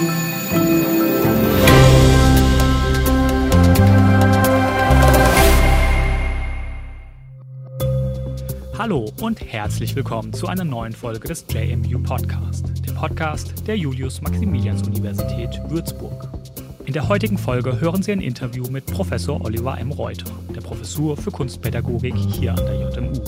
[0.00, 0.08] Hallo
[9.20, 16.30] und herzlich willkommen zu einer neuen Folge des JMU Podcast, dem Podcast der Julius-Maximilians-Universität Würzburg.
[16.86, 19.92] In der heutigen Folge hören Sie ein Interview mit Professor Oliver M.
[19.92, 23.20] Reuter, der Professur für Kunstpädagogik hier an der JMU.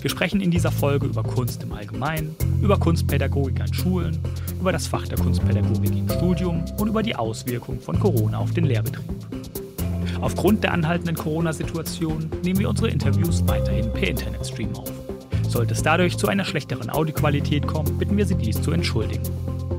[0.00, 4.20] Wir sprechen in dieser Folge über Kunst im Allgemeinen, über Kunstpädagogik an Schulen,
[4.60, 8.64] über das Fach der Kunstpädagogik im Studium und über die Auswirkungen von Corona auf den
[8.64, 9.04] Lehrbetrieb.
[10.20, 14.90] Aufgrund der anhaltenden Corona-Situation nehmen wir unsere Interviews weiterhin per Internetstream auf.
[15.48, 19.22] Sollte es dadurch zu einer schlechteren Audioqualität kommen, bitten wir Sie dies zu entschuldigen.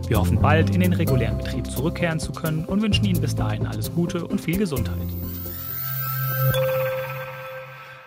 [0.07, 3.65] Wir hoffen bald in den regulären Betrieb zurückkehren zu können und wünschen Ihnen bis dahin
[3.65, 5.07] alles Gute und viel Gesundheit.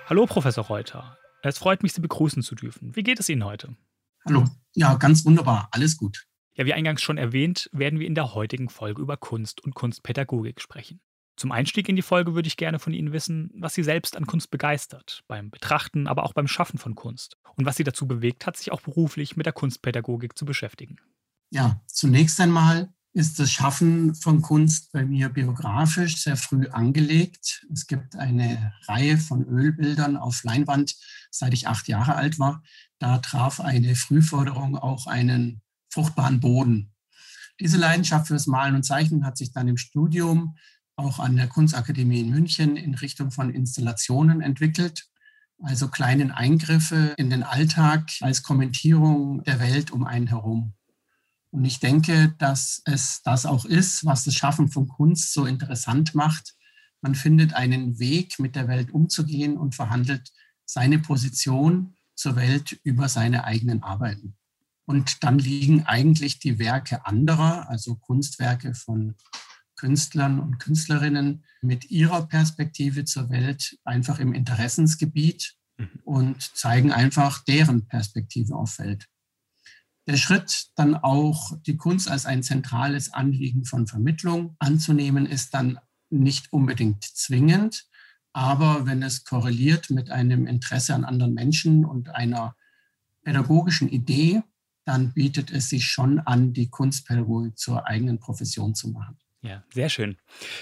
[0.07, 2.95] Hallo Professor Reuter, es freut mich, Sie begrüßen zu dürfen.
[2.95, 3.75] Wie geht es Ihnen heute?
[4.25, 6.28] Hallo, ja, ganz wunderbar, alles gut.
[6.59, 10.61] Ja, wie eingangs schon erwähnt, werden wir in der heutigen Folge über Kunst und Kunstpädagogik
[10.61, 11.01] sprechen.
[11.37, 14.27] Zum Einstieg in die Folge würde ich gerne von Ihnen wissen, was Sie selbst an
[14.27, 18.45] Kunst begeistert, beim Betrachten, aber auch beim Schaffen von Kunst und was Sie dazu bewegt
[18.45, 20.97] hat, sich auch beruflich mit der Kunstpädagogik zu beschäftigen.
[21.51, 27.65] Ja, zunächst einmal ist das Schaffen von Kunst bei mir biografisch sehr früh angelegt.
[27.73, 30.97] Es gibt eine Reihe von Ölbildern auf Leinwand,
[31.31, 32.65] seit ich acht Jahre alt war.
[32.99, 36.93] Da traf eine Frühförderung auch einen fruchtbaren Boden.
[37.61, 40.57] Diese Leidenschaft fürs Malen und Zeichnen hat sich dann im Studium
[40.97, 45.07] auch an der Kunstakademie in München in Richtung von Installationen entwickelt.
[45.61, 50.75] Also kleinen Eingriffe in den Alltag als Kommentierung der Welt um einen herum.
[51.51, 56.15] Und ich denke, dass es das auch ist, was das Schaffen von Kunst so interessant
[56.15, 56.55] macht.
[57.01, 60.31] Man findet einen Weg, mit der Welt umzugehen und verhandelt
[60.65, 64.37] seine Position zur Welt über seine eigenen Arbeiten.
[64.89, 69.17] Und dann liegen eigentlich die Werke anderer, also Kunstwerke von
[69.77, 75.91] Künstlern und Künstlerinnen mit ihrer Perspektive zur Welt einfach im Interessensgebiet mhm.
[76.05, 79.07] und zeigen einfach deren Perspektive auf Welt.
[80.07, 85.79] Der Schritt, dann auch die Kunst als ein zentrales Anliegen von Vermittlung anzunehmen, ist dann
[86.09, 87.85] nicht unbedingt zwingend,
[88.33, 92.57] aber wenn es korreliert mit einem Interesse an anderen Menschen und einer
[93.23, 94.43] pädagogischen Idee,
[94.89, 99.19] dann bietet es sich schon an, die Kunstpädagogik zur eigenen Profession zu machen.
[99.43, 100.17] Ja, sehr schön.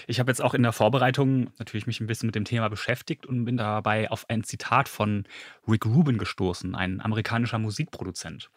[0.06, 3.24] Ich habe jetzt auch in der Vorbereitung natürlich mich ein bisschen mit dem Thema beschäftigt
[3.24, 5.24] und bin dabei auf ein Zitat von
[5.66, 8.50] Rick Rubin gestoßen, ein amerikanischer Musikproduzent.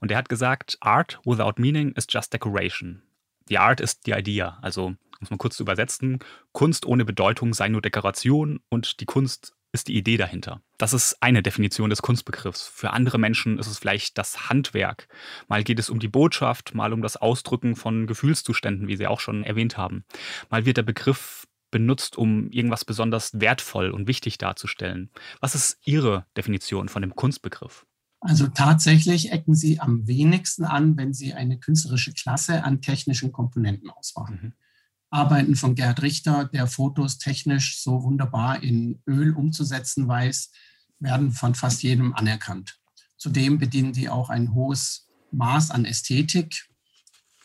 [0.00, 3.02] Und der hat gesagt, Art without meaning is just decoration.
[3.48, 4.58] The art is the idea.
[4.62, 6.20] Also, es mal kurz übersetzen,
[6.52, 10.60] Kunst ohne Bedeutung sei nur Dekoration und die Kunst ist die Idee dahinter.
[10.78, 12.66] Das ist eine Definition des Kunstbegriffs.
[12.66, 15.06] Für andere Menschen ist es vielleicht das Handwerk.
[15.48, 19.20] Mal geht es um die Botschaft, mal um das Ausdrücken von Gefühlszuständen, wie Sie auch
[19.20, 20.04] schon erwähnt haben.
[20.50, 25.10] Mal wird der Begriff benutzt, um irgendwas besonders wertvoll und wichtig darzustellen.
[25.40, 27.86] Was ist Ihre Definition von dem Kunstbegriff?
[28.20, 33.90] Also tatsächlich ecken Sie am wenigsten an, wenn Sie eine künstlerische Klasse an technischen Komponenten
[33.90, 34.40] auswagen.
[34.42, 34.52] Mhm.
[35.10, 40.50] Arbeiten von Gerhard Richter, der Fotos technisch so wunderbar in Öl umzusetzen weiß,
[40.98, 42.78] werden von fast jedem anerkannt.
[43.16, 46.68] Zudem bedienen die auch ein hohes Maß an Ästhetik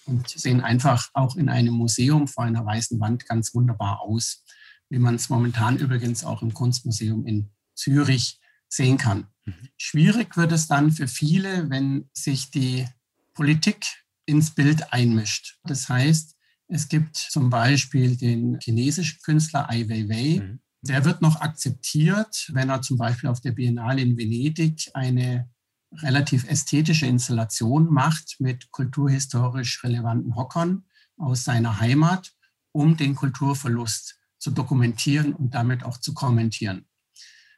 [0.06, 4.44] und sehen einfach auch in einem Museum vor einer weißen Wand ganz wunderbar aus,
[4.90, 9.28] wie man es momentan übrigens auch im Kunstmuseum in Zürich sehen kann.
[9.46, 9.70] Mhm.
[9.78, 12.88] Schwierig wird es dann für viele, wenn sich die
[13.34, 13.86] Politik
[14.26, 15.60] ins Bild einmischt.
[15.64, 16.36] Das heißt,
[16.74, 20.42] es gibt zum Beispiel den chinesischen Künstler Ai Weiwei.
[20.42, 20.60] Mhm.
[20.84, 25.50] Der wird noch akzeptiert, wenn er zum Beispiel auf der Biennale in Venedig eine
[25.94, 30.86] relativ ästhetische Installation macht mit kulturhistorisch relevanten Hockern
[31.18, 32.32] aus seiner Heimat,
[32.72, 36.86] um den Kulturverlust zu dokumentieren und damit auch zu kommentieren.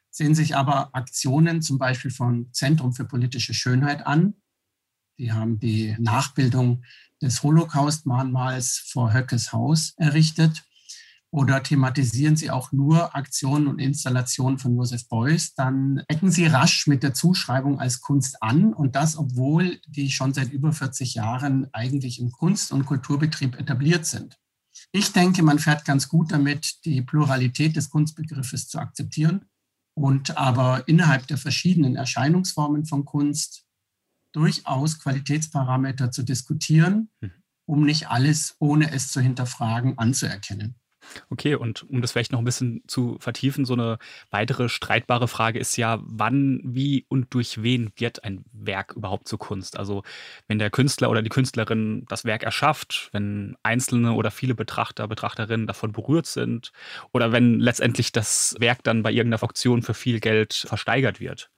[0.09, 4.33] Sehen sich aber Aktionen zum Beispiel vom Zentrum für politische Schönheit an.
[5.19, 6.83] Die haben die Nachbildung
[7.23, 10.63] des Holocaust-Mahnmals vor Höckes Haus errichtet.
[11.31, 16.85] Oder thematisieren Sie auch nur Aktionen und Installationen von Josef Beuys, dann ecken Sie rasch
[16.85, 18.71] mit der Zuschreibung als Kunst an.
[18.71, 24.05] Und das, obwohl die schon seit über 40 Jahren eigentlich im Kunst- und Kulturbetrieb etabliert
[24.05, 24.37] sind.
[24.91, 29.45] Ich denke, man fährt ganz gut damit, die Pluralität des Kunstbegriffes zu akzeptieren
[29.95, 33.65] und aber innerhalb der verschiedenen Erscheinungsformen von Kunst
[34.33, 37.31] durchaus Qualitätsparameter zu diskutieren, mhm.
[37.65, 40.75] um nicht alles, ohne es zu hinterfragen, anzuerkennen.
[41.29, 43.97] Okay, und um das vielleicht noch ein bisschen zu vertiefen, so eine
[44.29, 49.39] weitere streitbare Frage ist ja, wann, wie und durch wen wird ein Werk überhaupt zur
[49.39, 49.77] Kunst?
[49.77, 50.03] Also
[50.47, 55.67] wenn der Künstler oder die Künstlerin das Werk erschafft, wenn einzelne oder viele Betrachter, Betrachterinnen
[55.67, 56.71] davon berührt sind
[57.11, 61.49] oder wenn letztendlich das Werk dann bei irgendeiner Auktion für viel Geld versteigert wird.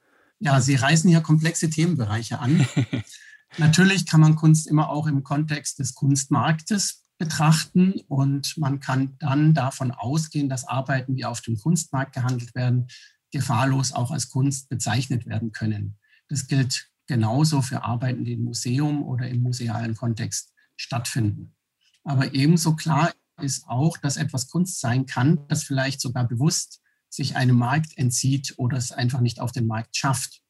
[0.46, 2.68] Ja, Sie reißen hier komplexe Themenbereiche an.
[3.58, 9.56] Natürlich kann man Kunst immer auch im Kontext des Kunstmarktes betrachten und man kann dann
[9.56, 12.86] davon ausgehen, dass Arbeiten, die auf dem Kunstmarkt gehandelt werden,
[13.32, 15.98] gefahrlos auch als Kunst bezeichnet werden können.
[16.28, 21.56] Das gilt genauso für Arbeiten, die im Museum oder im musealen Kontext stattfinden.
[22.04, 23.12] Aber ebenso klar
[23.42, 26.82] ist auch, dass etwas Kunst sein kann, das vielleicht sogar bewusst
[27.16, 30.42] sich einem Markt entzieht oder es einfach nicht auf den Markt schafft.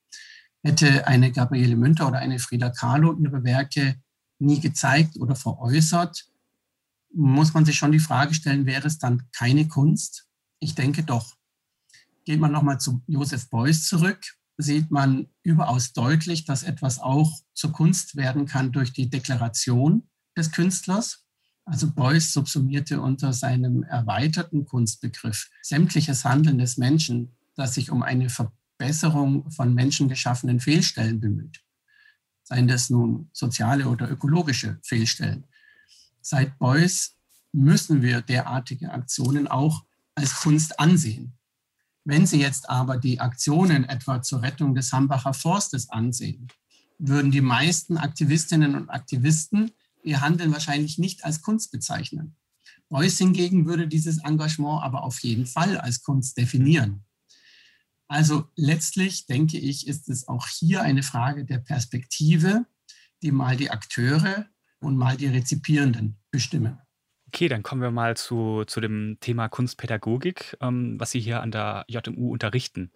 [0.64, 3.96] Hätte eine Gabriele Münter oder eine Frida Kahlo ihre Werke
[4.40, 6.26] nie gezeigt oder veräußert,
[7.14, 10.28] muss man sich schon die Frage stellen, wäre es dann keine Kunst?
[10.60, 11.36] Ich denke doch.
[12.26, 14.20] Geht man nochmal zu Joseph Beuys zurück,
[14.58, 20.52] sieht man überaus deutlich, dass etwas auch zur Kunst werden kann durch die Deklaration des
[20.52, 21.25] Künstlers.
[21.66, 28.30] Also Beuys subsumierte unter seinem erweiterten Kunstbegriff sämtliches Handeln des Menschen, das sich um eine
[28.30, 31.64] Verbesserung von menschengeschaffenen Fehlstellen bemüht.
[32.44, 35.46] Seien das nun soziale oder ökologische Fehlstellen.
[36.22, 37.16] Seit Beuys
[37.52, 41.34] müssen wir derartige Aktionen auch als Kunst ansehen.
[42.04, 46.48] Wenn Sie jetzt aber die Aktionen etwa zur Rettung des Hambacher Forstes ansehen,
[47.00, 49.72] würden die meisten Aktivistinnen und Aktivisten
[50.06, 52.36] ihr Handeln wahrscheinlich nicht als Kunst bezeichnen.
[52.90, 57.04] Beuys hingegen würde dieses Engagement aber auf jeden Fall als Kunst definieren.
[58.07, 62.66] Also letztlich denke ich, ist es auch hier eine Frage der Perspektive,
[63.24, 64.46] die mal die Akteure
[64.80, 66.80] und mal die Rezipierenden bestimmen.
[67.28, 71.52] Okay, dann kommen wir mal zu, zu dem Thema Kunstpädagogik, ähm, was Sie hier an
[71.52, 72.92] der JMU unterrichten.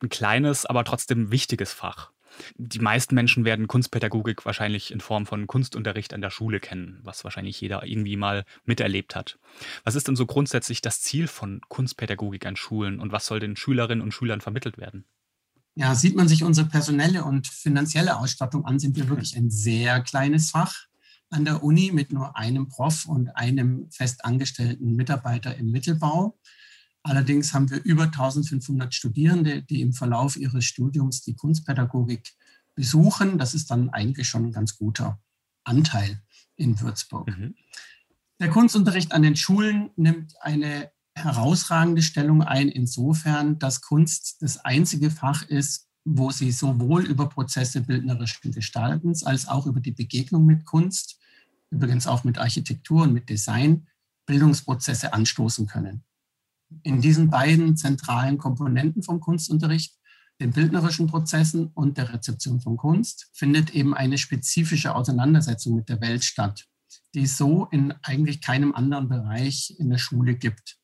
[0.00, 2.12] Ein kleines, aber trotzdem wichtiges Fach.
[2.56, 7.24] Die meisten Menschen werden Kunstpädagogik wahrscheinlich in Form von Kunstunterricht an der Schule kennen, was
[7.24, 9.38] wahrscheinlich jeder irgendwie mal miterlebt hat.
[9.84, 13.56] Was ist denn so grundsätzlich das Ziel von Kunstpädagogik an Schulen und was soll den
[13.56, 15.04] Schülerinnen und Schülern vermittelt werden?
[15.74, 20.02] Ja, sieht man sich unsere personelle und finanzielle Ausstattung an, sind wir wirklich ein sehr
[20.02, 20.86] kleines Fach
[21.30, 26.38] an der Uni mit nur einem Prof und einem festangestellten Mitarbeiter im Mittelbau.
[27.02, 32.32] Allerdings haben wir über 1500 Studierende, die im Verlauf ihres Studiums die Kunstpädagogik
[32.74, 33.38] besuchen.
[33.38, 35.20] Das ist dann eigentlich schon ein ganz guter
[35.64, 36.22] Anteil
[36.56, 37.28] in Würzburg.
[37.28, 37.54] Mhm.
[38.40, 45.10] Der Kunstunterricht an den Schulen nimmt eine herausragende Stellung ein, insofern, dass Kunst das einzige
[45.10, 50.64] Fach ist, wo sie sowohl über Prozesse bildnerischen Gestaltens als auch über die Begegnung mit
[50.64, 51.18] Kunst
[51.72, 53.88] übrigens auch mit Architektur und mit Design,
[54.26, 56.04] Bildungsprozesse anstoßen können.
[56.82, 59.96] In diesen beiden zentralen Komponenten vom Kunstunterricht,
[60.40, 66.00] den bildnerischen Prozessen und der Rezeption von Kunst, findet eben eine spezifische Auseinandersetzung mit der
[66.00, 66.66] Welt statt,
[67.14, 70.78] die es so in eigentlich keinem anderen Bereich in der Schule gibt.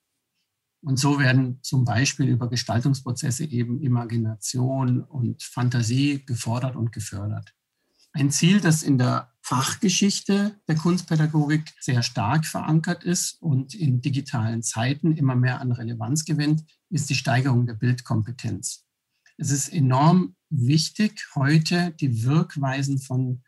[0.81, 7.53] Und so werden zum Beispiel über Gestaltungsprozesse eben Imagination und Fantasie gefordert und gefördert.
[8.13, 14.63] Ein Ziel, das in der Fachgeschichte der Kunstpädagogik sehr stark verankert ist und in digitalen
[14.63, 18.85] Zeiten immer mehr an Relevanz gewinnt, ist die Steigerung der Bildkompetenz.
[19.39, 23.43] Es ist enorm wichtig, heute die Wirkweisen von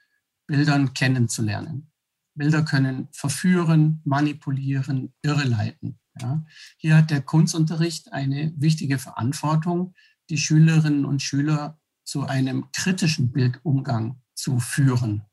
[0.46, 1.92] Bildern kennenzulernen.
[2.34, 5.98] Bilder können verführen, manipulieren, irreleiten.
[6.18, 6.46] Ja.
[6.78, 9.92] Hier hat der Kunstunterricht eine wichtige Verantwortung,
[10.30, 15.26] die Schülerinnen und Schüler zu einem kritischen Bildumgang zu führen.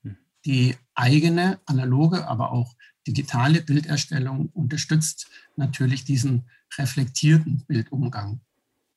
[0.48, 2.75] Die eigene analoge, aber auch
[3.06, 6.46] digitale Bilderstellung unterstützt natürlich diesen
[6.77, 8.39] reflektierten Bildumgang.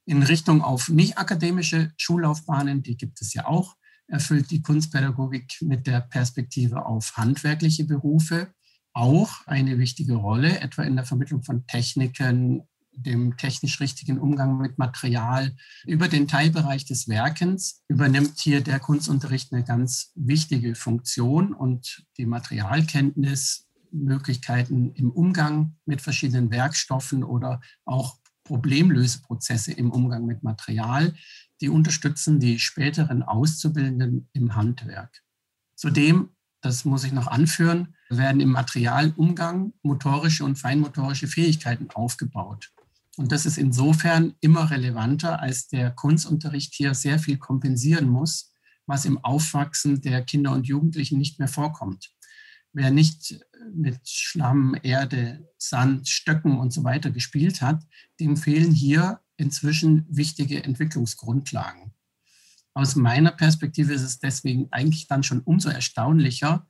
[0.06, 3.76] In Richtung auf nicht akademische Schullaufbahnen, die gibt es ja auch,
[4.06, 8.54] erfüllt die Kunstpädagogik mit der Perspektive auf handwerkliche Berufe
[8.92, 14.78] auch eine wichtige Rolle, etwa in der Vermittlung von Techniken, dem technisch richtigen Umgang mit
[14.78, 15.54] Material.
[15.86, 22.26] Über den Teilbereich des Werkens übernimmt hier der Kunstunterricht eine ganz wichtige Funktion und die
[22.26, 31.14] Materialkenntnis, Möglichkeiten im Umgang mit verschiedenen Werkstoffen oder auch Problemlöseprozesse im Umgang mit Material,
[31.60, 35.22] die unterstützen die späteren Auszubildenden im Handwerk.
[35.76, 36.30] Zudem,
[36.60, 42.72] das muss ich noch anführen, werden im Materialumgang motorische und feinmotorische Fähigkeiten aufgebaut.
[43.20, 48.50] Und das ist insofern immer relevanter, als der Kunstunterricht hier sehr viel kompensieren muss,
[48.86, 52.14] was im Aufwachsen der Kinder und Jugendlichen nicht mehr vorkommt.
[52.72, 53.38] Wer nicht
[53.74, 57.82] mit Schlamm, Erde, Sand, Stöcken und so weiter gespielt hat,
[58.18, 61.92] dem fehlen hier inzwischen wichtige Entwicklungsgrundlagen.
[62.72, 66.66] Aus meiner Perspektive ist es deswegen eigentlich dann schon umso erstaunlicher,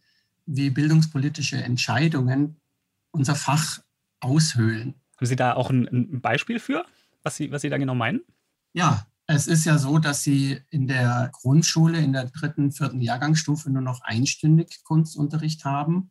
[0.47, 2.57] wie bildungspolitische Entscheidungen
[3.13, 3.79] unser Fach
[4.19, 4.97] aushöhlen.
[5.21, 6.87] Haben Sie da auch ein, ein Beispiel für,
[7.23, 8.23] was Sie, was Sie da genau meinen?
[8.73, 13.69] Ja, es ist ja so, dass Sie in der Grundschule, in der dritten, vierten Jahrgangsstufe
[13.69, 16.11] nur noch einstündig Kunstunterricht haben.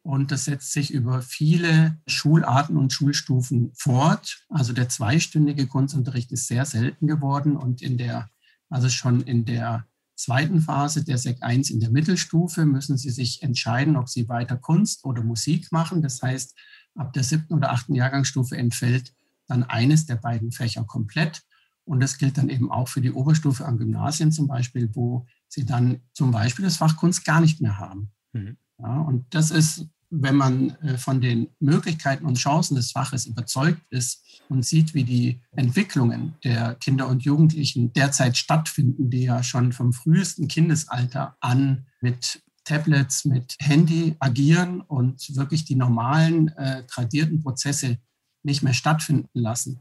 [0.00, 4.46] Und das setzt sich über viele Schularten und Schulstufen fort.
[4.48, 8.30] Also der zweistündige Kunstunterricht ist sehr selten geworden und in der,
[8.70, 13.42] also schon in der zweiten Phase der SEC 1 in der Mittelstufe müssen Sie sich
[13.42, 16.00] entscheiden, ob Sie weiter Kunst oder Musik machen.
[16.00, 16.56] Das heißt,
[16.96, 19.14] ab der siebten oder achten Jahrgangsstufe entfällt
[19.46, 21.42] dann eines der beiden Fächer komplett.
[21.84, 25.64] Und das gilt dann eben auch für die Oberstufe an Gymnasien zum Beispiel, wo Sie
[25.64, 28.10] dann zum Beispiel das Fach Kunst gar nicht mehr haben.
[28.32, 28.56] Mhm.
[28.78, 33.82] Ja, und das ist, wenn man äh, von den Möglichkeiten und Chancen des Faches überzeugt
[33.90, 39.72] ist und sieht, wie die Entwicklungen der Kinder und Jugendlichen derzeit stattfinden, die ja schon
[39.72, 47.42] vom frühesten Kindesalter an mit Tablets, mit Handy agieren und wirklich die normalen äh, tradierten
[47.42, 47.98] Prozesse
[48.42, 49.80] nicht mehr stattfinden lassen,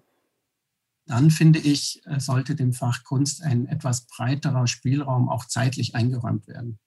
[1.08, 6.48] dann finde ich, äh, sollte dem Fach Kunst ein etwas breiterer Spielraum auch zeitlich eingeräumt
[6.48, 6.80] werden.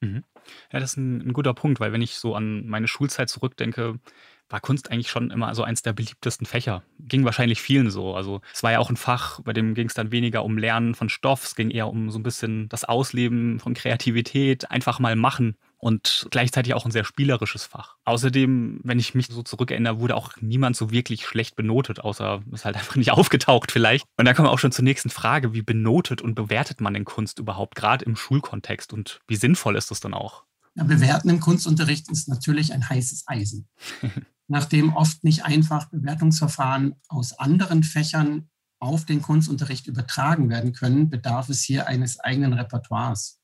[0.00, 0.24] Mhm.
[0.72, 4.00] Ja, das ist ein, ein, guter Punkt, weil wenn ich so an meine Schulzeit zurückdenke,
[4.50, 6.82] war Kunst eigentlich schon immer so eins der beliebtesten Fächer.
[6.98, 8.14] Ging wahrscheinlich vielen so.
[8.14, 10.94] Also es war ja auch ein Fach, bei dem ging es dann weniger um Lernen
[10.94, 15.16] von Stoff, es ging eher um so ein bisschen das Ausleben von Kreativität, einfach mal
[15.16, 17.96] machen und gleichzeitig auch ein sehr spielerisches Fach.
[18.04, 22.64] Außerdem, wenn ich mich so zurückerinnere, wurde auch niemand so wirklich schlecht benotet, außer ist
[22.64, 24.04] halt einfach nicht aufgetaucht vielleicht.
[24.18, 27.04] Und da kommen wir auch schon zur nächsten Frage, wie benotet und bewertet man denn
[27.04, 30.44] Kunst überhaupt, gerade im Schulkontext und wie sinnvoll ist das dann auch?
[30.74, 33.68] Ja, bewerten im Kunstunterricht ist natürlich ein heißes Eisen.
[34.50, 41.48] nachdem oft nicht einfach Bewertungsverfahren aus anderen Fächern auf den Kunstunterricht übertragen werden können, bedarf
[41.50, 43.40] es hier eines eigenen Repertoires.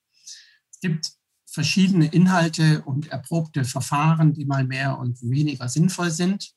[0.73, 1.13] Es gibt
[1.47, 6.53] verschiedene Inhalte und erprobte Verfahren, die mal mehr und weniger sinnvoll sind.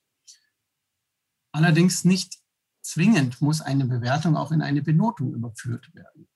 [1.52, 2.40] Allerdings nicht
[2.82, 6.28] zwingend muss eine Bewertung auch in eine Benotung überführt werden.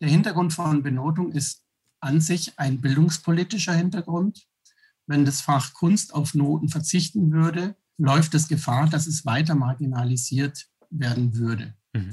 [0.00, 1.62] Der Hintergrund von Benotung ist
[2.00, 4.48] an sich ein bildungspolitischer Hintergrund.
[5.06, 10.68] Wenn das Fach Kunst auf Noten verzichten würde, läuft es Gefahr, dass es weiter marginalisiert
[10.90, 11.74] werden würde.
[11.92, 12.12] Mhm.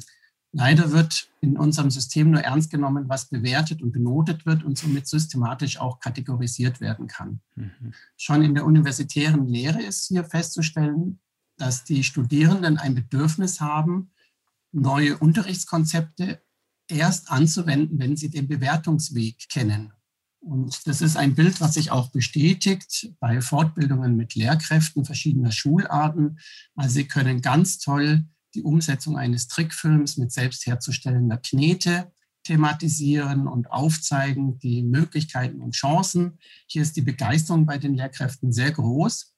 [0.53, 5.07] Leider wird in unserem System nur ernst genommen, was bewertet und benotet wird und somit
[5.07, 7.39] systematisch auch kategorisiert werden kann.
[7.55, 7.93] Mhm.
[8.17, 11.19] Schon in der universitären Lehre ist hier festzustellen,
[11.57, 14.11] dass die Studierenden ein Bedürfnis haben,
[14.73, 16.41] neue Unterrichtskonzepte
[16.89, 19.93] erst anzuwenden, wenn sie den Bewertungsweg kennen
[20.41, 26.39] und das ist ein Bild, was sich auch bestätigt bei Fortbildungen mit Lehrkräften verschiedener Schularten.
[26.75, 32.11] Also sie können ganz toll die Umsetzung eines Trickfilms mit selbst herzustellender Knete
[32.43, 36.39] thematisieren und aufzeigen, die Möglichkeiten und Chancen.
[36.65, 39.35] Hier ist die Begeisterung bei den Lehrkräften sehr groß.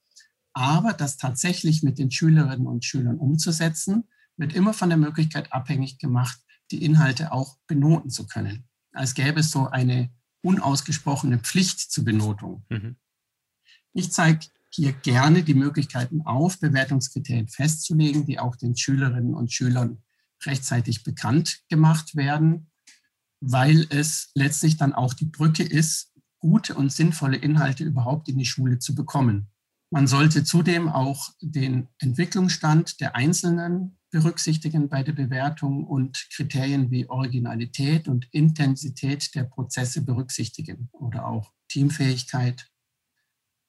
[0.53, 4.05] Aber das tatsächlich mit den Schülerinnen und Schülern umzusetzen,
[4.37, 6.39] wird immer von der Möglichkeit abhängig gemacht,
[6.71, 8.69] die Inhalte auch benoten zu können.
[8.93, 10.09] Als gäbe es so eine
[10.43, 12.65] unausgesprochene Pflicht zur Benotung.
[12.69, 12.97] Mhm.
[13.93, 20.03] Ich zeige hier gerne die Möglichkeiten auf, Bewertungskriterien festzulegen, die auch den Schülerinnen und Schülern
[20.45, 22.71] rechtzeitig bekannt gemacht werden,
[23.39, 28.45] weil es letztlich dann auch die Brücke ist, gute und sinnvolle Inhalte überhaupt in die
[28.45, 29.47] Schule zu bekommen.
[29.91, 37.09] Man sollte zudem auch den Entwicklungsstand der Einzelnen berücksichtigen bei der Bewertung und Kriterien wie
[37.09, 42.69] Originalität und Intensität der Prozesse berücksichtigen oder auch Teamfähigkeit.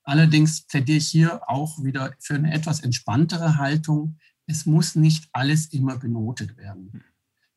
[0.02, 4.18] Allerdings plädiere ich hier auch wieder für eine etwas entspanntere Haltung.
[4.46, 7.02] Es muss nicht alles immer benotet werden.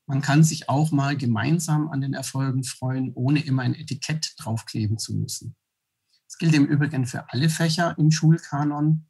[0.05, 4.97] Man kann sich auch mal gemeinsam an den Erfolgen freuen, ohne immer ein Etikett draufkleben
[4.97, 5.57] zu müssen.
[6.25, 9.07] Das gilt im Übrigen für alle Fächer im Schulkanon.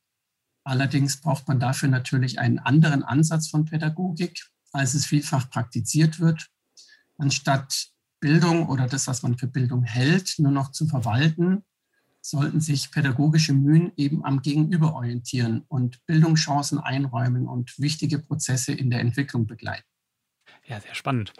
[0.68, 6.50] Allerdings braucht man dafür natürlich einen anderen Ansatz von Pädagogik, als es vielfach praktiziert wird.
[7.18, 7.88] Anstatt
[8.20, 11.64] Bildung oder das, was man für Bildung hält, nur noch zu verwalten,
[12.20, 18.90] sollten sich pädagogische Mühen eben am Gegenüber orientieren und Bildungschancen einräumen und wichtige Prozesse in
[18.90, 19.88] der Entwicklung begleiten.
[20.66, 21.32] Ja, sehr spannend.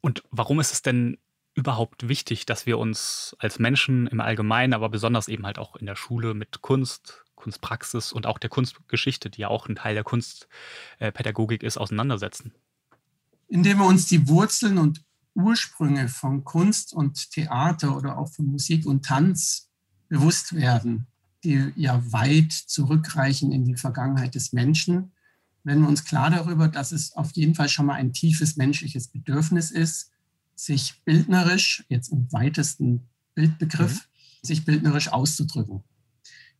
[0.00, 1.18] Und warum ist es denn
[1.52, 5.84] überhaupt wichtig, dass wir uns als Menschen im Allgemeinen, aber besonders eben halt auch in
[5.84, 10.04] der Schule mit Kunst, Kunstpraxis und auch der Kunstgeschichte, die ja auch ein Teil der
[10.04, 12.52] Kunstpädagogik ist, auseinandersetzen?
[13.48, 15.02] Indem wir uns die Wurzeln und
[15.34, 19.70] Ursprünge von Kunst und Theater oder auch von Musik und Tanz
[20.08, 21.06] bewusst werden.
[21.44, 25.12] die ja weit zurückreichen in die Vergangenheit des Menschen.
[25.62, 29.06] Wenn wir uns klar darüber, dass es auf jeden Fall schon mal ein tiefes menschliches
[29.06, 30.10] Bedürfnis ist,
[30.56, 34.46] sich bildnerisch, jetzt im weitesten Bildbegriff, mhm.
[34.46, 35.84] sich bildnerisch auszudrücken.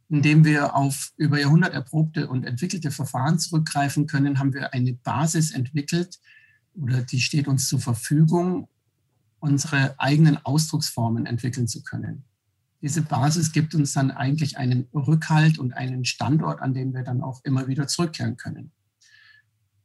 [0.09, 5.51] Indem wir auf über Jahrhundert erprobte und entwickelte Verfahren zurückgreifen können, haben wir eine Basis
[5.51, 6.19] entwickelt
[6.75, 8.69] oder die steht uns zur Verfügung,
[9.41, 12.25] unsere eigenen Ausdrucksformen entwickeln zu können.
[12.81, 17.23] Diese Basis gibt uns dann eigentlich einen Rückhalt und einen Standort, an dem wir dann
[17.23, 18.73] auch immer wieder zurückkehren können.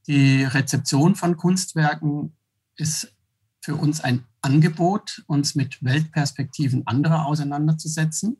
[0.08, 2.36] Die Rezeption von Kunstwerken
[2.76, 3.14] ist
[3.62, 8.38] für uns ein Angebot, uns mit Weltperspektiven anderer auseinanderzusetzen.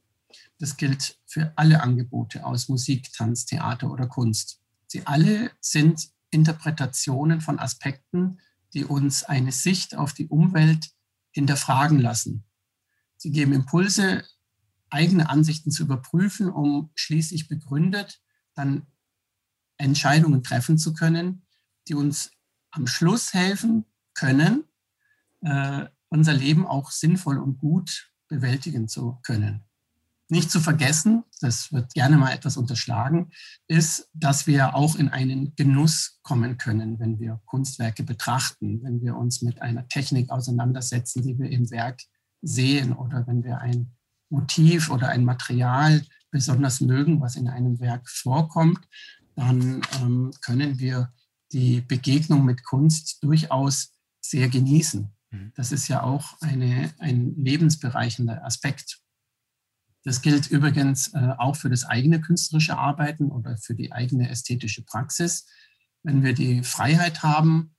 [0.60, 4.62] Das gilt für alle Angebote aus Musik, Tanz, Theater oder Kunst.
[4.88, 8.40] Sie alle sind Interpretationen von Aspekten,
[8.74, 10.92] die uns eine Sicht auf die Umwelt
[11.32, 12.44] hinterfragen lassen.
[13.18, 14.24] Sie geben Impulse,
[14.90, 18.22] eigene Ansichten zu überprüfen, um schließlich begründet
[18.54, 18.88] dann
[19.78, 21.46] Entscheidungen treffen zu können,
[21.88, 22.32] die uns
[22.72, 24.66] am Schluss helfen können,
[25.42, 29.64] äh, unser Leben auch sinnvoll und gut bewältigen zu können.
[30.34, 33.30] Nicht zu vergessen, das wird gerne mal etwas unterschlagen,
[33.68, 39.16] ist, dass wir auch in einen Genuss kommen können, wenn wir Kunstwerke betrachten, wenn wir
[39.16, 42.02] uns mit einer Technik auseinandersetzen, die wir im Werk
[42.42, 43.92] sehen oder wenn wir ein
[44.32, 48.80] Motiv oder ein Material besonders mögen, was in einem Werk vorkommt,
[49.36, 51.14] dann ähm, können wir
[51.52, 55.14] die Begegnung mit Kunst durchaus sehr genießen.
[55.30, 55.52] Mhm.
[55.54, 59.03] Das ist ja auch eine, ein lebensbereichender Aspekt.
[60.04, 64.84] Das gilt übrigens äh, auch für das eigene künstlerische Arbeiten oder für die eigene ästhetische
[64.84, 65.48] Praxis.
[66.04, 67.76] Wenn wir die Freiheit haben,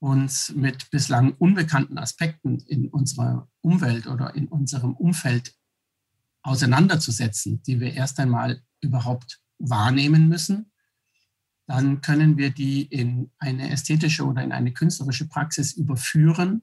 [0.00, 5.54] uns mit bislang unbekannten Aspekten in unserer Umwelt oder in unserem Umfeld
[6.42, 10.72] auseinanderzusetzen, die wir erst einmal überhaupt wahrnehmen müssen,
[11.68, 16.62] dann können wir die in eine ästhetische oder in eine künstlerische Praxis überführen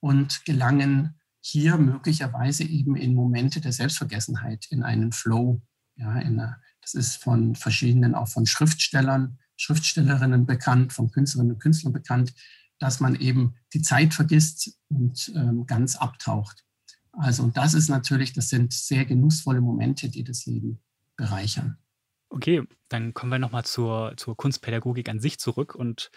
[0.00, 5.60] und gelangen hier möglicherweise eben in Momente der Selbstvergessenheit, in einen Flow.
[5.96, 11.92] Ja, eine, das ist von verschiedenen, auch von Schriftstellern, Schriftstellerinnen bekannt, von Künstlerinnen und Künstlern
[11.92, 12.32] bekannt,
[12.78, 16.64] dass man eben die Zeit vergisst und ähm, ganz abtaucht.
[17.12, 20.80] Also und das ist natürlich, das sind sehr genussvolle Momente, die das Leben
[21.16, 21.76] bereichern.
[22.30, 25.74] Okay, dann kommen wir nochmal zur, zur Kunstpädagogik an sich zurück.
[25.74, 26.10] Und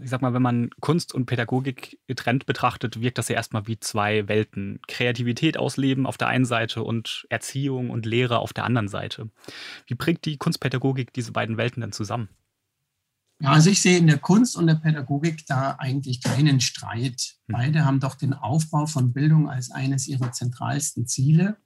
[0.00, 3.78] ich sag mal, wenn man Kunst und Pädagogik getrennt betrachtet, wirkt das ja erstmal wie
[3.80, 4.80] zwei Welten.
[4.88, 9.30] Kreativität ausleben auf der einen Seite und Erziehung und Lehre auf der anderen Seite.
[9.86, 12.28] Wie bringt die Kunstpädagogik diese beiden Welten denn zusammen?
[13.40, 17.36] Ja, also ich sehe in der Kunst und der Pädagogik da eigentlich keinen Streit.
[17.46, 17.54] Hm.
[17.54, 21.56] Beide haben doch den Aufbau von Bildung als eines ihrer zentralsten Ziele.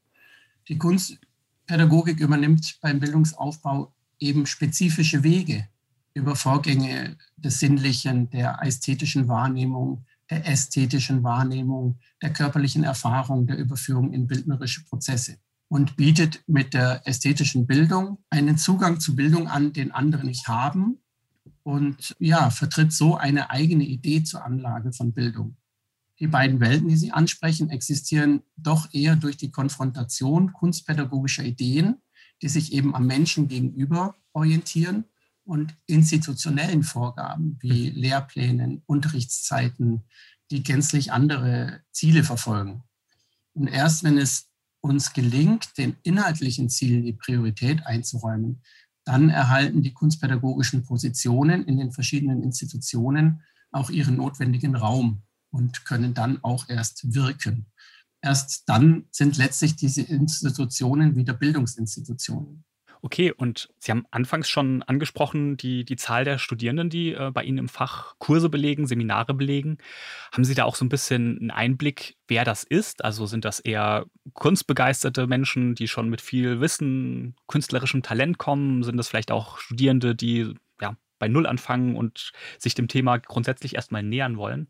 [0.68, 1.18] Die Kunst
[1.66, 5.68] Pädagogik übernimmt beim Bildungsaufbau eben spezifische Wege
[6.14, 14.12] über Vorgänge des Sinnlichen, der ästhetischen Wahrnehmung, der ästhetischen Wahrnehmung, der körperlichen Erfahrung, der Überführung
[14.12, 15.38] in bildnerische Prozesse.
[15.68, 20.98] Und bietet mit der ästhetischen Bildung einen Zugang zu Bildung an, den andere nicht haben.
[21.64, 25.56] Und ja, vertritt so eine eigene Idee zur Anlage von Bildung.
[26.20, 31.96] Die beiden Welten, die Sie ansprechen, existieren doch eher durch die Konfrontation kunstpädagogischer Ideen,
[32.40, 35.06] die sich eben am Menschen gegenüber orientieren
[35.44, 37.96] und institutionellen Vorgaben wie mhm.
[37.96, 40.04] Lehrplänen, Unterrichtszeiten,
[40.50, 42.82] die gänzlich andere Ziele verfolgen.
[43.52, 44.48] Und erst wenn es
[44.80, 48.62] uns gelingt, den inhaltlichen Zielen die Priorität einzuräumen,
[49.04, 56.14] dann erhalten die kunstpädagogischen Positionen in den verschiedenen Institutionen auch ihren notwendigen Raum und können
[56.14, 57.66] dann auch erst wirken.
[58.22, 62.64] Erst dann sind letztlich diese Institutionen wieder Bildungsinstitutionen.
[63.04, 67.44] Okay, und Sie haben anfangs schon angesprochen, die, die Zahl der Studierenden, die äh, bei
[67.44, 69.76] Ihnen im Fach Kurse belegen, Seminare belegen.
[70.32, 73.04] Haben Sie da auch so ein bisschen einen Einblick, wer das ist?
[73.04, 78.82] Also sind das eher kunstbegeisterte Menschen, die schon mit viel Wissen, künstlerischem Talent kommen?
[78.82, 83.74] Sind das vielleicht auch Studierende, die ja, bei Null anfangen und sich dem Thema grundsätzlich
[83.74, 84.68] erstmal nähern wollen?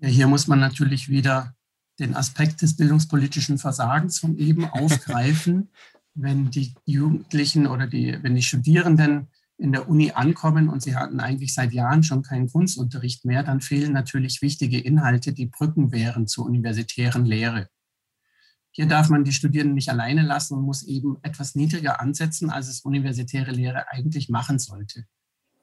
[0.00, 1.54] Ja, hier muss man natürlich wieder
[2.00, 5.70] den Aspekt des bildungspolitischen Versagens von eben aufgreifen.
[6.20, 11.20] Wenn die Jugendlichen oder die, wenn die Studierenden in der Uni ankommen und sie hatten
[11.20, 16.26] eigentlich seit Jahren schon keinen Kunstunterricht mehr, dann fehlen natürlich wichtige Inhalte, die Brücken wären
[16.26, 17.68] zur universitären Lehre.
[18.70, 22.68] Hier darf man die Studierenden nicht alleine lassen und muss eben etwas niedriger ansetzen, als
[22.68, 25.04] es universitäre Lehre eigentlich machen sollte.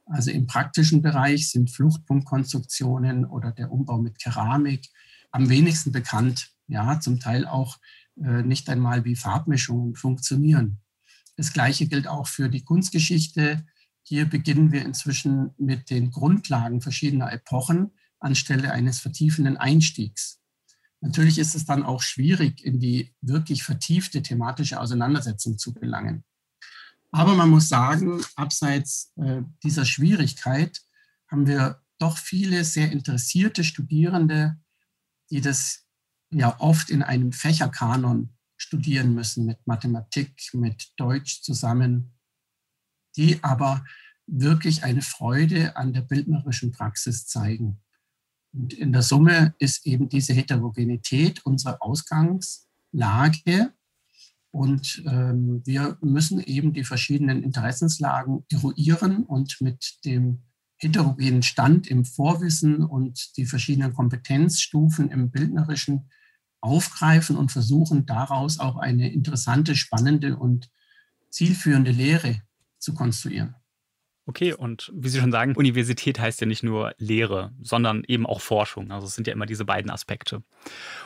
[0.06, 4.90] Also im praktischen Bereich sind Fluchtpunktkonstruktionen oder der Umbau mit Keramik
[5.32, 6.52] am wenigsten bekannt.
[6.68, 7.78] Ja, zum Teil auch
[8.16, 10.82] nicht einmal wie Farbmischungen funktionieren.
[11.38, 13.66] das Gleiche gilt auch für die Kunstgeschichte.
[14.04, 20.40] Hier beginnen wir inzwischen mit den Grundlagen verschiedener Epochen anstelle eines vertiefenden Einstiegs.
[21.02, 26.24] Natürlich ist es dann auch schwierig, in die wirklich vertiefte thematische Auseinandersetzung zu gelangen.
[27.12, 30.82] Aber man muss sagen, abseits äh, dieser Schwierigkeit
[31.30, 34.58] haben wir doch viele sehr interessierte Studierende,
[35.30, 35.85] die das
[36.36, 42.14] ja oft in einem Fächerkanon studieren müssen, mit Mathematik, mit Deutsch zusammen,
[43.16, 43.86] die aber
[44.28, 47.82] wirklich eine Freude an der bildnerischen Praxis zeigen.
[48.54, 53.74] Und in der Summe ist eben diese Heterogenität unsere Ausgangslage.
[54.52, 60.44] Und ähm, wir müssen eben die verschiedenen Interessenslagen eruieren und mit dem
[60.78, 66.10] heterogenen Stand im Vorwissen und die verschiedenen Kompetenzstufen im Bildnerischen
[66.66, 70.70] aufgreifen und versuchen daraus auch eine interessante, spannende und
[71.30, 72.42] zielführende Lehre
[72.80, 73.56] zu konstruieren.
[74.28, 78.42] Okay, und wie Sie schon sagen, Universität heißt ja nicht nur Lehre, sondern eben auch
[78.42, 78.92] Forschung.
[78.92, 80.42] Also es sind ja immer diese beiden Aspekte.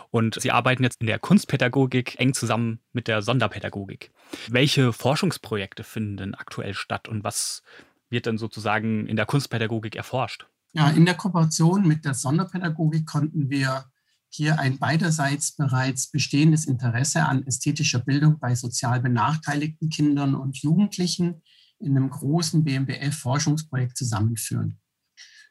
[0.09, 4.11] Und Sie arbeiten jetzt in der Kunstpädagogik eng zusammen mit der Sonderpädagogik.
[4.47, 7.61] Welche Forschungsprojekte finden denn aktuell statt und was
[8.09, 10.47] wird dann sozusagen in der Kunstpädagogik erforscht?
[10.71, 13.88] Ja, in der Kooperation mit der Sonderpädagogik konnten wir
[14.29, 21.41] hier ein beiderseits bereits bestehendes Interesse an ästhetischer Bildung bei sozial benachteiligten Kindern und Jugendlichen
[21.79, 24.79] in einem großen BMBF-Forschungsprojekt zusammenführen.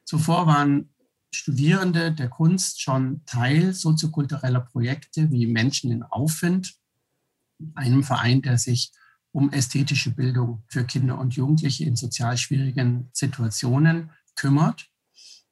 [0.04, 0.90] Zuvor waren
[1.34, 6.74] Studierende der Kunst schon Teil soziokultureller Projekte wie Menschen in Aufwind,
[7.74, 8.92] einem Verein, der sich
[9.32, 14.88] um ästhetische Bildung für Kinder und Jugendliche in sozial schwierigen Situationen kümmert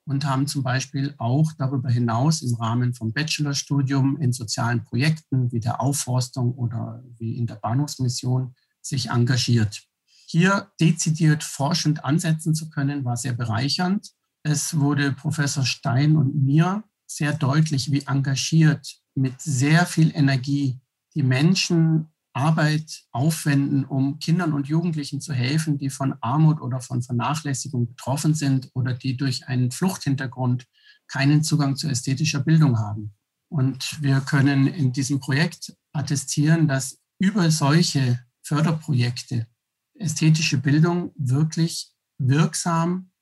[0.07, 5.61] und haben zum Beispiel auch darüber hinaus im Rahmen vom Bachelorstudium in sozialen Projekten wie
[5.61, 9.83] der Aufforstung oder wie in der Bahnhofsmission sich engagiert.
[10.27, 14.12] Hier dezidiert forschend ansetzen zu können, war sehr bereichernd.
[14.42, 20.81] Es wurde Professor Stein und mir sehr deutlich, wie engagiert mit sehr viel Energie
[21.14, 27.03] die Menschen Arbeit aufwenden, um Kindern und Jugendlichen zu helfen, die von Armut oder von
[27.03, 30.66] Vernachlässigung betroffen sind oder die durch einen Fluchthintergrund
[31.09, 33.14] keinen Zugang zu ästhetischer Bildung haben.
[33.49, 39.46] Und wir können in diesem Projekt attestieren, dass über solche Förderprojekte
[39.94, 43.12] ästhetische Bildung wirklich wirksam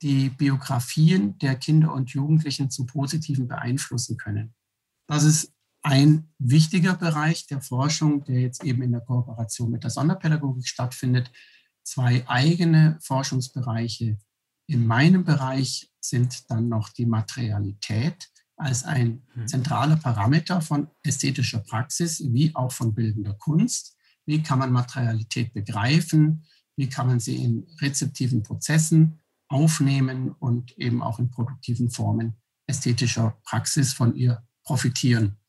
[0.00, 4.54] die Biografien der Kinder und Jugendlichen zum Positiven beeinflussen können.
[5.08, 9.90] Das ist ein wichtiger Bereich der Forschung, der jetzt eben in der Kooperation mit der
[9.90, 11.30] Sonderpädagogik stattfindet.
[11.82, 14.18] Zwei eigene Forschungsbereiche
[14.66, 19.46] in meinem Bereich sind dann noch die Materialität als ein hm.
[19.46, 23.96] zentraler Parameter von ästhetischer Praxis wie auch von bildender Kunst.
[24.26, 26.46] Wie kann man Materialität begreifen?
[26.76, 33.40] Wie kann man sie in rezeptiven Prozessen aufnehmen und eben auch in produktiven Formen ästhetischer
[33.44, 35.39] Praxis von ihr profitieren?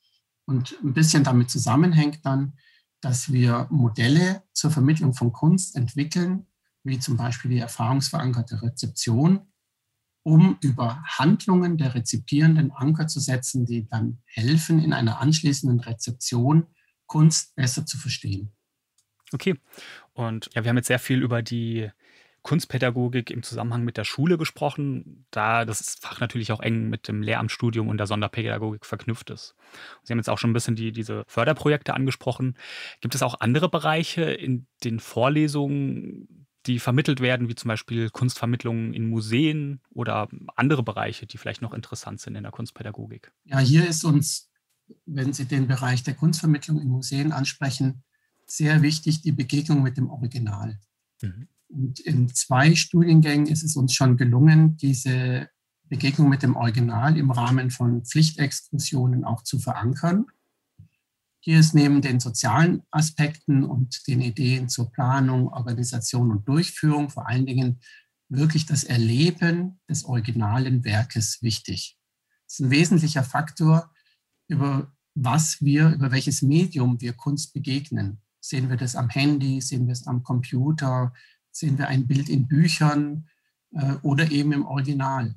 [0.45, 2.53] Und ein bisschen damit zusammenhängt dann,
[3.01, 6.47] dass wir Modelle zur Vermittlung von Kunst entwickeln,
[6.83, 9.51] wie zum Beispiel die erfahrungsverankerte Rezeption,
[10.23, 16.67] um über Handlungen der Rezipierenden Anker zu setzen, die dann helfen, in einer anschließenden Rezeption
[17.07, 18.51] Kunst besser zu verstehen.
[19.33, 19.55] Okay.
[20.13, 21.89] Und ja, wir haben jetzt sehr viel über die
[22.43, 27.21] Kunstpädagogik im Zusammenhang mit der Schule gesprochen, da das Fach natürlich auch eng mit dem
[27.21, 29.55] Lehramtsstudium und der Sonderpädagogik verknüpft ist.
[30.03, 32.57] Sie haben jetzt auch schon ein bisschen die, diese Förderprojekte angesprochen.
[32.99, 38.93] Gibt es auch andere Bereiche in den Vorlesungen, die vermittelt werden, wie zum Beispiel Kunstvermittlungen
[38.93, 43.31] in Museen oder andere Bereiche, die vielleicht noch interessant sind in der Kunstpädagogik?
[43.45, 44.49] Ja, hier ist uns,
[45.05, 48.03] wenn Sie den Bereich der Kunstvermittlung in Museen ansprechen,
[48.45, 50.79] sehr wichtig die Begegnung mit dem Original.
[51.21, 51.47] Mhm.
[51.71, 55.49] Und in zwei Studiengängen ist es uns schon gelungen, diese
[55.87, 60.25] Begegnung mit dem Original im Rahmen von Pflichtexkursionen auch zu verankern.
[61.39, 67.27] Hier ist neben den sozialen Aspekten und den Ideen zur Planung, Organisation und Durchführung vor
[67.27, 67.79] allen Dingen
[68.29, 71.97] wirklich das Erleben des originalen Werkes wichtig.
[72.45, 73.91] Das ist ein wesentlicher Faktor,
[74.47, 78.21] über was wir, über welches Medium wir Kunst begegnen.
[78.39, 81.13] Sehen wir das am Handy, sehen wir es am Computer,
[81.51, 83.27] sehen wir ein Bild in Büchern
[83.73, 85.35] äh, oder eben im Original.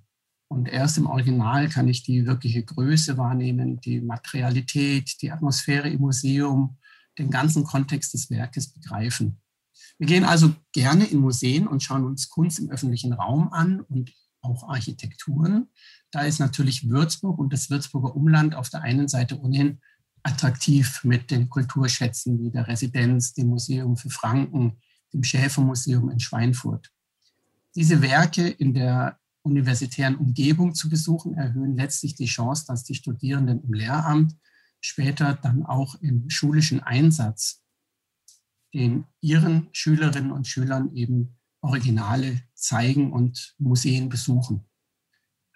[0.49, 6.01] Und erst im Original kann ich die wirkliche Größe wahrnehmen, die Materialität, die Atmosphäre im
[6.01, 6.79] Museum,
[7.19, 9.41] den ganzen Kontext des Werkes begreifen.
[9.99, 14.13] Wir gehen also gerne in Museen und schauen uns Kunst im öffentlichen Raum an und
[14.41, 15.69] auch Architekturen.
[16.11, 19.81] Da ist natürlich Würzburg und das Würzburger Umland auf der einen Seite ohnehin
[20.23, 24.79] attraktiv mit den Kulturschätzen wie der Residenz, dem Museum für Franken,
[25.15, 26.93] dem Schäfermuseum in Schweinfurt.
[27.75, 33.63] Diese Werke in der universitären Umgebung zu besuchen, erhöhen letztlich die Chance, dass die Studierenden
[33.63, 34.37] im Lehramt
[34.81, 37.63] später dann auch im schulischen Einsatz
[38.75, 44.65] den ihren Schülerinnen und Schülern eben Originale zeigen und Museen besuchen.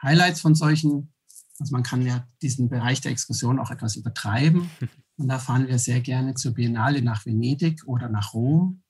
[0.03, 1.13] Highlights von solchen,
[1.59, 4.71] also man kann ja diesen Bereich der Exkursion auch etwas übertreiben.
[5.17, 8.85] Und da fahren wir sehr gerne zur Biennale nach Venedig oder nach Rom.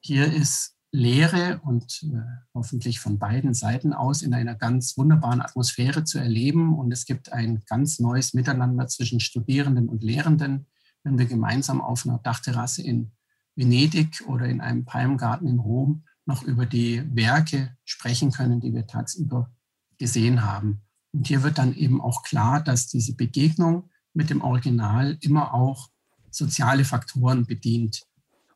[0.00, 2.20] Hier ist Lehre und äh,
[2.54, 6.78] hoffentlich von beiden Seiten aus in einer ganz wunderbaren Atmosphäre zu erleben.
[6.78, 10.66] Und es gibt ein ganz neues Miteinander zwischen Studierenden und Lehrenden,
[11.04, 13.12] wenn wir gemeinsam auf einer Dachterrasse in
[13.54, 18.86] Venedig oder in einem Palmgarten in Rom noch über die Werke sprechen können, die wir
[18.86, 19.50] tagsüber
[19.98, 20.82] gesehen haben.
[21.12, 25.88] Und hier wird dann eben auch klar, dass diese Begegnung mit dem Original immer auch
[26.30, 28.02] soziale Faktoren bedient.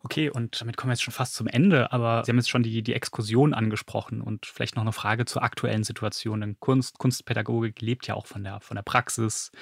[0.05, 2.65] Okay, und damit kommen wir jetzt schon fast zum Ende, aber Sie haben jetzt schon
[2.65, 6.41] die, die Exkursion angesprochen und vielleicht noch eine Frage zur aktuellen Situation.
[6.41, 9.53] Denn Kunst, Kunstpädagogik lebt ja auch von der, von der Praxis,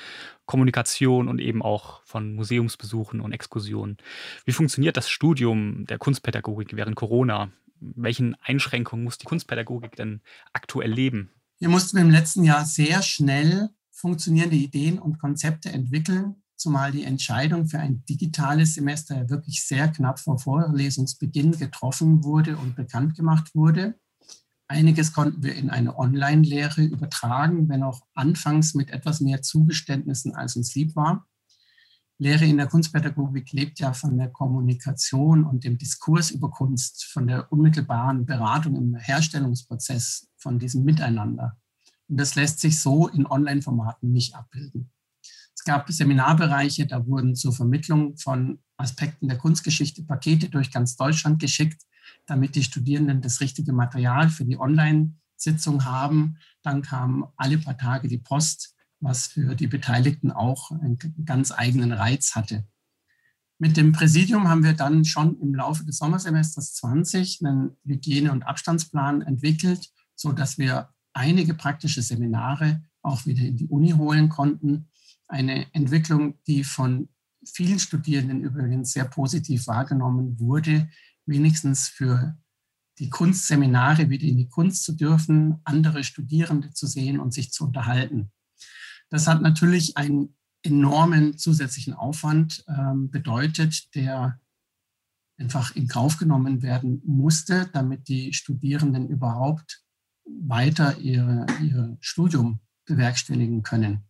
[0.46, 3.98] Kommunikation und eben auch von Museumsbesuchen und Exkursionen.
[4.46, 7.52] Wie funktioniert das Studium der Kunstpädagogik während Corona?
[7.78, 10.22] Welchen Einschränkungen muss die Kunstpädagogik denn
[10.54, 11.30] aktuell leben?
[11.58, 17.66] Wir mussten im letzten Jahr sehr schnell funktionierende Ideen und Konzepte entwickeln, zumal die Entscheidung
[17.66, 23.98] für ein digitales Semester wirklich sehr knapp vor Vorlesungsbeginn getroffen wurde und bekannt gemacht wurde.
[24.68, 30.54] Einiges konnten wir in eine Online-Lehre übertragen, wenn auch anfangs mit etwas mehr Zugeständnissen, als
[30.54, 31.26] uns lieb war.
[32.18, 37.26] Lehre in der Kunstpädagogik lebt ja von der Kommunikation und dem Diskurs über Kunst, von
[37.26, 41.56] der unmittelbaren Beratung im Herstellungsprozess, von diesem Miteinander.
[42.08, 44.89] Und das lässt sich so in Online-Formaten nicht abbilden.
[45.60, 51.38] Es gab Seminarbereiche, da wurden zur Vermittlung von Aspekten der Kunstgeschichte Pakete durch ganz Deutschland
[51.38, 51.82] geschickt,
[52.24, 56.38] damit die Studierenden das richtige Material für die Online-Sitzung haben.
[56.62, 60.96] Dann kam alle paar Tage die Post, was für die Beteiligten auch einen
[61.26, 62.66] ganz eigenen Reiz hatte.
[63.58, 68.44] Mit dem Präsidium haben wir dann schon im Laufe des Sommersemesters 20 einen Hygiene- und
[68.44, 74.86] Abstandsplan entwickelt, sodass wir einige praktische Seminare auch wieder in die Uni holen konnten
[75.30, 77.08] eine Entwicklung, die von
[77.44, 80.88] vielen Studierenden übrigens sehr positiv wahrgenommen wurde,
[81.26, 82.36] wenigstens für
[82.98, 87.64] die Kunstseminare wieder in die Kunst zu dürfen, andere Studierende zu sehen und sich zu
[87.64, 88.30] unterhalten.
[89.08, 94.38] Das hat natürlich einen enormen zusätzlichen Aufwand äh, bedeutet, der
[95.38, 99.82] einfach in Kauf genommen werden musste, damit die Studierenden überhaupt
[100.24, 104.04] weiter ihre, ihr Studium bewerkstelligen können.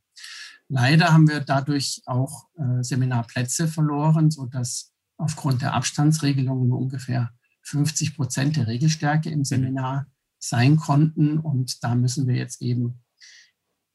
[0.72, 8.14] Leider haben wir dadurch auch äh, Seminarplätze verloren, sodass aufgrund der Abstandsregelung nur ungefähr 50
[8.14, 10.06] Prozent der Regelstärke im Seminar
[10.38, 11.38] sein konnten.
[11.38, 13.02] Und da müssen wir jetzt eben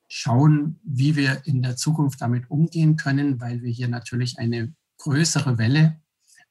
[0.09, 5.57] schauen, wie wir in der Zukunft damit umgehen können, weil wir hier natürlich eine größere
[5.57, 6.01] Welle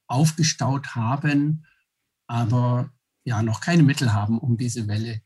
[0.06, 1.66] aufgestaut haben,
[2.26, 2.90] aber
[3.24, 5.20] ja noch keine Mittel haben, um diese Welle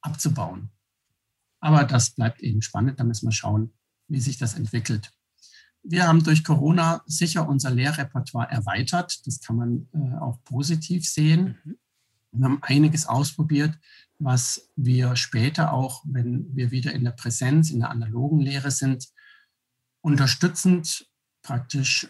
[0.00, 0.70] abzubauen.
[1.60, 3.74] Aber das bleibt eben spannend, da müssen wir schauen,
[4.08, 5.12] wie sich das entwickelt.
[5.82, 9.26] Wir haben durch Corona sicher unser Lehrrepertoire erweitert.
[9.26, 11.58] Das kann man äh, auch positiv sehen.
[11.64, 11.78] Mhm.
[12.32, 13.78] Wir haben einiges ausprobiert,
[14.18, 19.08] was wir später auch, wenn wir wieder in der Präsenz, in der analogen Lehre sind,
[20.00, 21.06] unterstützend
[21.42, 22.08] praktisch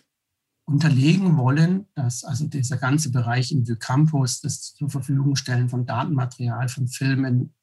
[0.64, 6.68] unterlegen wollen, dass also dieser ganze Bereich im Campus, das zur Verfügung stellen von Datenmaterial,
[6.68, 7.54] von Filmen,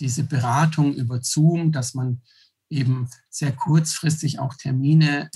[0.00, 2.22] diese Beratung über Zoom, dass man
[2.70, 5.30] eben sehr kurzfristig auch Termine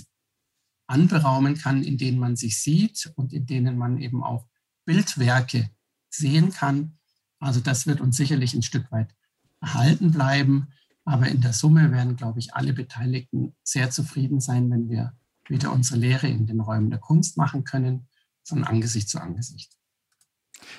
[0.86, 4.46] anberaumen kann, in denen man sich sieht und in denen man eben auch
[4.84, 5.70] Bildwerke
[6.08, 6.98] sehen kann.
[7.38, 9.14] Also das wird uns sicherlich ein Stück weit
[9.60, 10.68] erhalten bleiben.
[11.04, 15.16] Aber in der Summe werden, glaube ich, alle Beteiligten sehr zufrieden sein, wenn wir
[15.48, 18.08] wieder unsere Lehre in den Räumen der Kunst machen können,
[18.44, 19.77] von Angesicht zu Angesicht.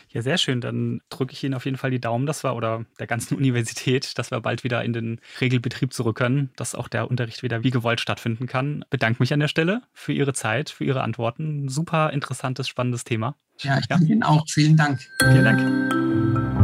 [0.10, 0.62] Ja, sehr schön.
[0.62, 4.18] Dann drücke ich Ihnen auf jeden Fall die Daumen, dass wir oder der ganzen Universität,
[4.18, 7.72] dass wir bald wieder in den Regelbetrieb zurück können, dass auch der Unterricht wieder wie
[7.72, 8.86] gewollt stattfinden kann.
[8.90, 11.70] Bedanke mich an der Stelle für Ihre Zeit, für Ihre Antworten.
[11.70, 13.36] Super interessantes, spannendes Thema.
[13.60, 14.12] Ja, ich danke ja.
[14.12, 14.46] Ihnen auch.
[14.50, 15.00] Vielen Dank.
[15.20, 16.59] Vielen Dank.